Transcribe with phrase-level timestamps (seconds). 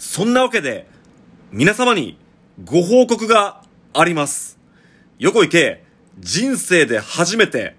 [0.00, 0.86] そんなわけで、
[1.52, 2.16] 皆様に
[2.64, 4.58] ご報告があります。
[5.18, 5.84] 横井圭、
[6.18, 7.76] 人生で初めて、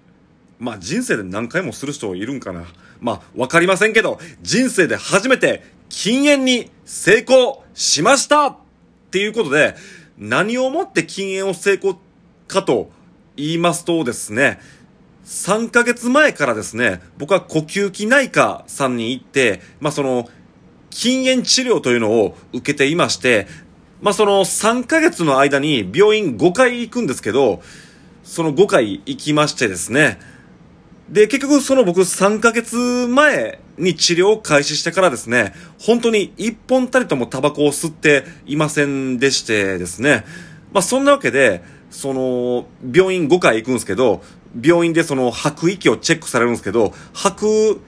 [0.60, 2.64] まあ人生で何回もする人いるんかな。
[3.00, 8.56] まあわかりませんけど、人生で初めて禁煙に成功しましたっ
[9.10, 9.74] ていうことで、
[10.16, 11.98] 何をもって禁煙を成功
[12.46, 12.92] かと
[13.34, 14.60] 言いますとですね、
[15.24, 20.28] 3ヶ月前からですね、僕は呼吸器内科さんに行って、まあその、
[20.92, 23.48] 禁煙治療というのを受けていまして、
[24.02, 27.62] まあその3ヶ月の間に病院5回行くんですけど、
[28.22, 30.20] その5回行きましてですね、
[31.08, 32.76] で、結局その僕3ヶ月
[33.08, 40.24] 前に治療を開始してからですね、本当に一本たりともタバコを吸っていませんでしてですね、
[40.72, 44.22] まあそんなわけで、その、病院5回行くんですけど、
[44.62, 47.80] 病院でその吐く息をチェックされるんですけど、吐く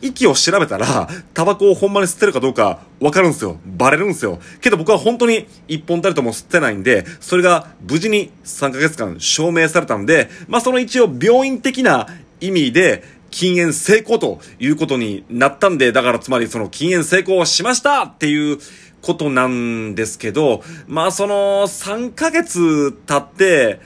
[0.00, 3.58] 息を調べたら、タバコをほんまに吸ってるかどうかわかるんですよ。
[3.66, 4.38] バレるんですよ。
[4.60, 12.08] けど僕は本当に一本たりとも吸ってないんで、それが無事に3ヶ月間証明されたんで、まあその一応病院的な
[12.40, 18.58] 意味で、禁煙成功ということになったんで、だからつまりその禁煙成功しましたっていう
[19.02, 23.80] ことなんですけど、まあその3ヶ月経って、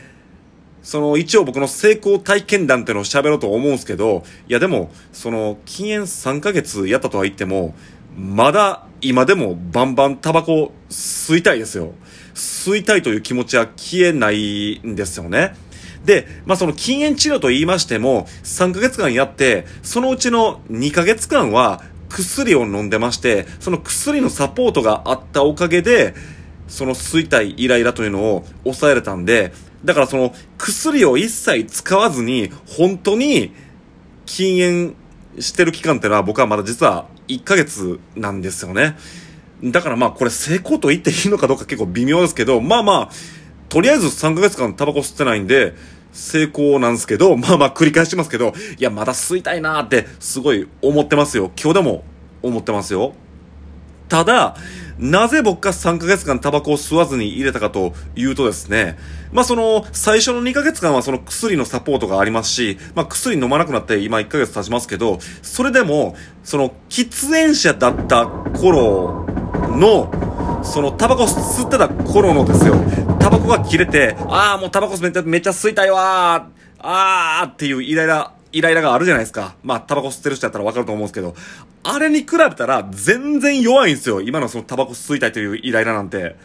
[0.82, 7.74] その一応僕の成功体験談っていうのを喋ろうと思うんですけど、いやでも、その禁煙3ヶ月やったとは言っても、
[8.16, 11.92] まだ今でもバンバンタバコ吸いたいですよ。
[12.34, 15.54] 吸いたいという気持ちは消えないんですよね。
[16.04, 26.14] で、まあその禁煙治療と言いましても、3ヶ月間やって、そのうちの2ヶ月間は薬を飲んでまして、その薬のサポートがあったおかげで、
[26.72, 29.52] その吸いたいイライラというのを抑えれたんで、
[29.84, 33.52] だからその薬を一切使わずに、本当に
[34.24, 34.94] 禁煙
[35.38, 38.96] してる期間ってのは僕はまだ実は1ヶ月なんですよね。
[39.62, 43.10] だからまあこれ成功と言っていいのかどうか結構微妙ですけど、まあまあ、
[43.68, 45.74] とりあえず3ヶ月間タバコ吸ってないんで、
[46.12, 51.50] 成功なんですけど、まあまあ繰り返しますけど、いやまだ吸いたいなーってすごい思ってますよ。
[51.62, 52.04] 今日でも
[52.42, 53.12] 思ってますよ。
[54.08, 54.56] ただ、
[54.98, 58.98] なぜ僕が3ヶ月間タバコを吸わずに入れたかというとですね、
[59.32, 69.26] まあその、最初の2ヶ月間はその薬のサポートがありますし、まあ薬飲まなくなって今1ヶ月経ちますけど、それでも、その、喫煙者だった頃
[69.70, 72.74] の、そのタバコ吸ってた頃のですよ、
[73.18, 79.56] タバコが切れて、ああ、もうタバコめっちゃめっちゃ吸いたいわー、あーっていうイライラ、イライラがあるじゃないですか。
[79.62, 81.34] まあ、タバコ吸ってる人やったらわかると思うんですけど、
[81.82, 84.20] あれに比べたら全然弱いんですよ。
[84.20, 86.36] 今のそのタバコ吸いたいというイライラなんて。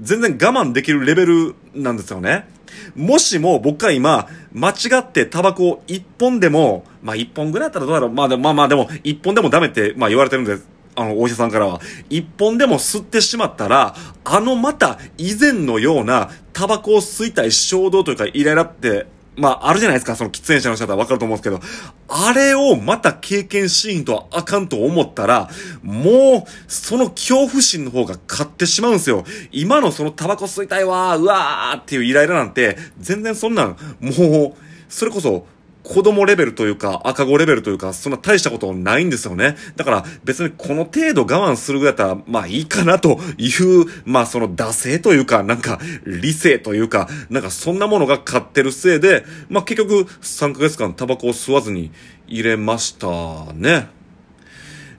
[0.00, 2.48] 全然我慢できるレベルなんですよね。
[2.96, 8.10] もしも僕が今、間違ってタバコを一本でも、まあ一本ぐらいだったらどうだろう。
[8.10, 10.66] まあでも、まあまあでも、一本でもダメって、まあ言われてるんです。
[10.94, 11.80] あの、お医者さんからは。
[12.10, 19.06] 一本でも吸ってしまったら、あのまた以前のようなタバコを吸いたい衝動というかイライラって、
[19.36, 21.60] まあ、あるじゃないですか、その喫煙者の人だったらわかると思うんですけど、
[22.08, 25.48] あれをまた経験シーンとはあかんと思ったら、
[25.82, 29.24] もう、その恐怖心の方が勝ってしまうんですよ。
[29.50, 34.54] 今のそのタバコ吸いたいわー、うわーっていうイライラなんて、全然そんなん、もう、
[34.88, 35.46] それこそ、
[35.82, 39.56] 子供レベルというか、赤子レベルというか、そんな大したことないんですよね。
[39.76, 51.90] だから別にこの程度我慢するぐらいだったら、まあいいかなという、まあその惰性というか、なんか理性というか、なんかそんなものが勝ってるせいで、まあ結局3ヶ月間タバコを吸わずに
[52.26, 53.88] 入れましたね。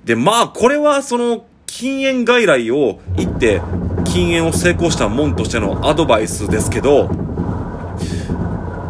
[0.03, 3.61] で、まあこれはその禁煙外来を行って、
[4.05, 7.09] 禁煙を成功したもんとしてのアドバイスですけど、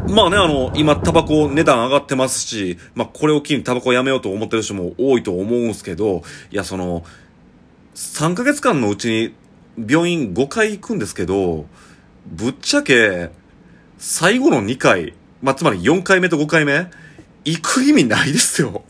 [0.09, 7.03] まあね、あの、今、タバコ値段上がってますし、まあこれを機にタバコやめようと思ってる人も多いと思うんすけど、いや、その、
[7.96, 9.34] 3ヶ月間のうちに
[9.90, 11.66] 病院5回行くんですけど、
[12.28, 13.30] ぶっちゃけ、
[13.97, 16.88] 最後の2回、まあつまり4回目と5回目、
[17.46, 18.84] 行く意味ないですよ。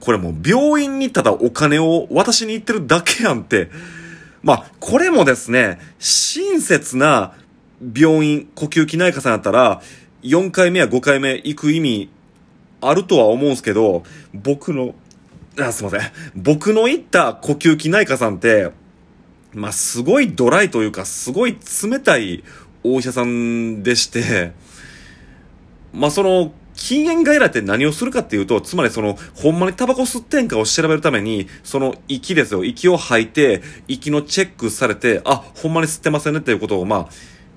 [0.00, 3.70] これもう病院にただお金を渡しに行ってるだけやんって。
[4.42, 7.34] まあ、これもですね、親切な
[7.94, 9.82] 病院、呼吸器内科さんやったら、
[10.22, 12.10] 4回目や5回目行く意味
[12.80, 14.02] あるとは思うんすけど、
[14.34, 14.94] 僕の、
[15.58, 16.00] あ、すいません。
[16.34, 18.70] 僕の行った呼吸器内科さんって、
[19.52, 22.44] まあ、すごいドライというか、すごい冷たい
[22.84, 24.52] お医者さんでして、
[25.92, 32.64] まあ、その、禁煙外来って何をするかっていうと、つまりその、ほんまにタバコ吸ってんかを調べるために、その息ですよ。
[32.64, 37.08] 息を吐いて、息のチェックされて、あ、ほんまに吸ってませんねっていうことを、まあ、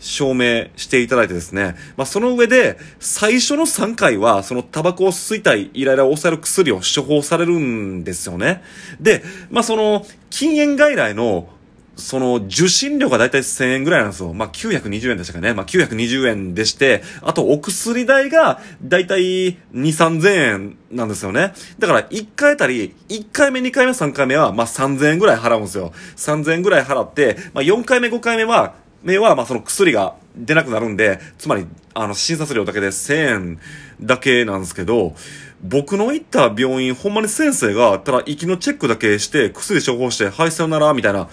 [0.03, 1.75] 証明していただいてですね。
[1.95, 8.61] まあ、その上で、最初の3回は、そのタバコを吸いたいイライラを抑える薬を処方されるんですよね。
[8.99, 11.47] で、まあ、その、禁煙外来の
[11.95, 14.33] その、受信料がだいたい1000円ぐらいなんですよ。
[14.33, 15.53] まあ、920円でしたかね。
[15.53, 21.53] まあ、920円でして、あと、お薬代が、だいたい2、3000円なんですよね。
[21.77, 25.93] だから、1回あたり、1回目、2回目、3回目は、まあ、3000円ぐらい払うんですよ。
[26.15, 28.73] 3000円ぐらい払って、まあ、4回目、5回目は、
[29.03, 33.59] 目は、まあ、その薬が出なくなるんで、つまり、あの、診察料だけで1000円
[34.01, 35.15] だけなんですけど、
[35.61, 41.29] 僕の行った病院、ほんまに先生が、ただ、息のチェックだけして、薬処方して、はい、さよなら、みたいな、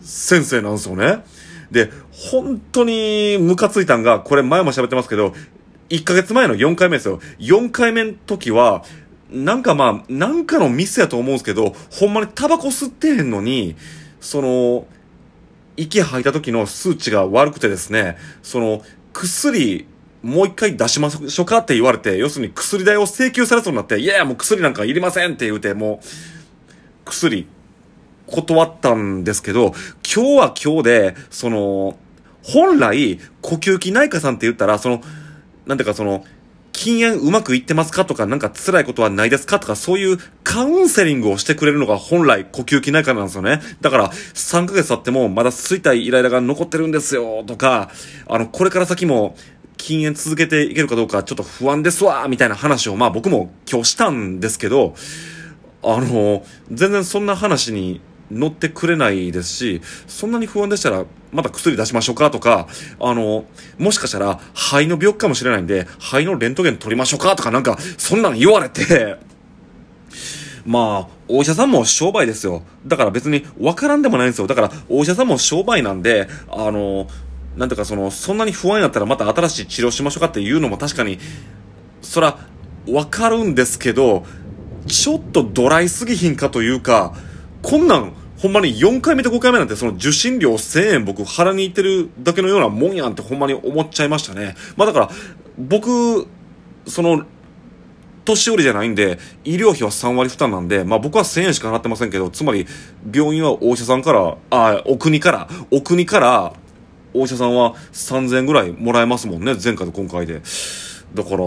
[0.00, 1.24] 先生なんですよね。
[1.70, 5.34] で、本当にムカついたんが、これ前も喋ってますけど、
[5.88, 7.20] 1ヶ月前の4回目ですよ。
[7.38, 8.84] 4回目の時は、
[9.30, 13.74] なんかまあ、なんかのミスやと思うんですけど、ほんまにタバコ吸ってへんのに、
[14.20, 14.86] その、
[15.76, 18.82] 息吐いた時の数値が悪くてですね、その、
[19.12, 19.86] 薬、
[20.22, 26.06] もう一回出しましょうかって言われて、要するに薬代を請求されそうになって、いやいやもう薬なんかいりませんって言うて、もう、
[27.04, 27.46] 薬、
[28.26, 31.98] 断ったんですけど、今日は今日で、その、
[32.42, 35.02] 本来、呼吸器内科さんって言ったら、その、
[35.66, 36.24] なんていうかその、
[36.84, 43.62] 禁煙うまくいってますかとか、なんか辛いことはないですかとか、そういうカウンセリングをしてくれるのが本来呼吸器内科なんですよね。
[43.80, 47.90] だから、3ヶ月経ってもまだ吸いたいイライラが残ってるんですよ、とか、
[48.28, 49.34] あの、これから先も、
[49.78, 54.94] 禁煙続けていけるかどうかちょっと不安ですわ、みたいな話を、まあ僕も今日したんですけど、
[55.82, 58.02] あの、全然そんな話に
[58.34, 62.68] 乗ってくれないですし、そんなに不安でしたら、また薬出しましょうかとか、
[63.00, 63.44] あの、
[63.78, 69.16] もしかしたら、肺の病気かもしれないんで、肺のレントゲン取りましょうかとかなんか、そんなの言われて、
[70.66, 72.62] まあ、お医者さんも商売ですよ。
[72.86, 74.46] だから別に分からんでもないんですよ。
[74.46, 77.06] だから、お医者さんも商売なんで、あの、
[77.56, 81.18] なんとかその、そんなに不安やったらまた新しい治療しましょうかっていうのも確かに、
[82.02, 82.38] そら、
[82.86, 84.24] 分かるんですけど、
[84.86, 87.14] ちょっとドライすぎひんかというか、
[87.62, 88.12] こんなん、
[88.44, 94.54] ほんまに4回目と5回目なんてその受信料1000円僕払いに行ってるだけのようなもんやんってほんまに思っちゃいましたね。
[94.76, 95.10] まあだから、
[95.56, 96.26] 僕、
[96.86, 97.24] その、
[98.26, 102.66] 年寄りじゃないんで、医療費は3割負担なんで、まあ僕は1000円しか払ってませんけど、つまり、
[103.10, 106.52] 病院はお医者さんから、あ、お国から、お国から、
[107.14, 110.42] お医者さんは3000円ぐらいもらえますもんね、前回と今回で。
[111.14, 111.38] だから、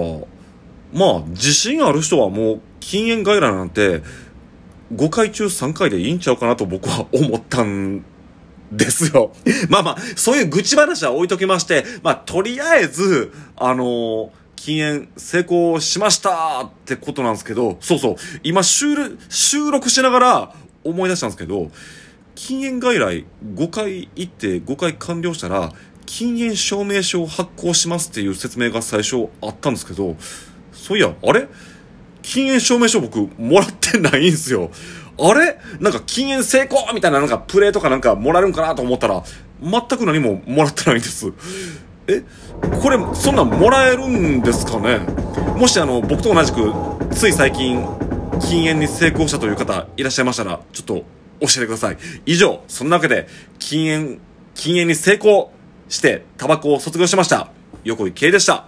[0.94, 4.02] まあ、自信ある人はもう、禁煙外来なんて、
[4.94, 8.04] 5回中3回でいいんちゃうかなと僕は思ったん
[8.72, 9.34] ですよ。
[9.70, 18.88] まあまあ、そういう愚痴話は置いときまして、まあ、とりあえず、あのー、禁煙成功しましたってことなんですけど、そうそう、今収
[19.30, 21.70] 収録しながら思い出したんですけど、
[22.36, 23.26] 禁煙外来
[23.56, 25.72] 5回行って5回完了したら、
[26.06, 30.16] 禁煙証明書を発行しますっていう説明が最初あったんですけど、
[30.72, 31.48] そういや、あれ？
[32.28, 34.70] 禁煙証明書僕もらってないんすよ。
[35.18, 35.58] あれ？
[35.80, 39.24] なんか禁煙成功みたいななんかプレイとかなんかもらえるんかなと思ったら、
[39.62, 41.32] 全く何ももらってないんです。
[42.08, 42.24] え？
[42.82, 45.00] これ、そんなんもらえるんですかね？
[45.56, 46.74] もしあの、僕と同じく、
[47.12, 47.88] つい最近、
[48.42, 50.96] 禁煙に成功したという方いらっしゃいましたら、ちょっと
[51.40, 51.98] 教えてください。
[52.26, 54.20] 以上、そんなわけで、禁煙、
[54.54, 55.52] 禁煙に成功
[55.88, 57.52] して、タバコを卒業しました。
[57.86, 58.66] 横井圭でした。